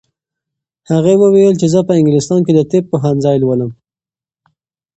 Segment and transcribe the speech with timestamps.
[0.91, 3.71] هغې وویل چې زه په انګلستان کې د طب پوهنځی لولم.